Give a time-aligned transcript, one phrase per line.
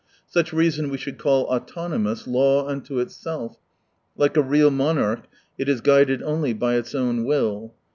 [0.25, 3.57] Such Reason we should call autonomous, law unto itself.
[4.17, 5.25] Like a real monarch,
[5.59, 7.75] it is guided only by its own will.